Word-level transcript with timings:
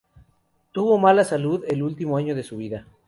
Tuvo 0.71 0.97
mala 0.97 1.23
salud 1.23 1.63
el 1.67 1.83
último 1.83 2.17
año 2.17 2.33
de 2.33 2.41
su 2.41 2.57
vida. 2.57 2.87